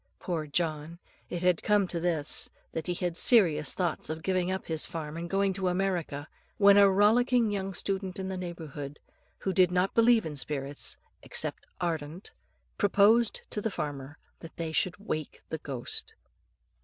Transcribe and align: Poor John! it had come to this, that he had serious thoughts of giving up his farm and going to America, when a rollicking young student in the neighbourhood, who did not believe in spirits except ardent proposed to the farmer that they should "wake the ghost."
Poor 0.19 0.47
John! 0.47 0.97
it 1.29 1.43
had 1.43 1.61
come 1.61 1.87
to 1.89 1.99
this, 1.99 2.49
that 2.71 2.87
he 2.87 2.95
had 2.95 3.15
serious 3.15 3.75
thoughts 3.75 4.09
of 4.09 4.23
giving 4.23 4.49
up 4.49 4.65
his 4.65 4.83
farm 4.83 5.15
and 5.15 5.29
going 5.29 5.53
to 5.53 5.67
America, 5.67 6.27
when 6.57 6.75
a 6.75 6.89
rollicking 6.89 7.51
young 7.51 7.71
student 7.75 8.17
in 8.17 8.27
the 8.27 8.35
neighbourhood, 8.35 8.97
who 9.37 9.53
did 9.53 9.71
not 9.71 9.93
believe 9.93 10.25
in 10.25 10.35
spirits 10.35 10.97
except 11.21 11.67
ardent 11.79 12.31
proposed 12.79 13.41
to 13.51 13.61
the 13.61 13.69
farmer 13.69 14.17
that 14.39 14.57
they 14.57 14.71
should 14.71 14.97
"wake 14.97 15.43
the 15.49 15.59
ghost." 15.59 16.15